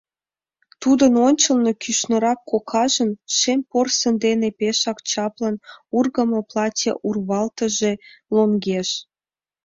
Тудын 0.81 1.13
ончылно 1.27 1.71
кӱшнырак 1.81 2.39
кокажын 2.51 3.11
шем 3.37 3.59
порсын 3.69 4.15
дене 4.25 4.47
пешак 4.59 4.97
чаплын 5.09 5.55
ургымо 5.97 6.39
платье 6.51 6.91
урвалтыже 7.07 7.93
лоҥеш. 8.35 8.89